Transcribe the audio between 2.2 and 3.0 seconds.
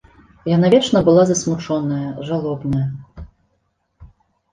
жалобная.